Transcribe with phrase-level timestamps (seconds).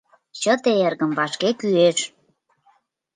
[0.41, 1.97] Чыте, эргым, вашке кӱэш.